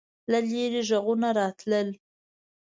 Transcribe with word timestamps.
له 0.31 0.39
لیرې 0.49 0.81
غږونه 0.89 1.29
راتلل. 1.39 1.87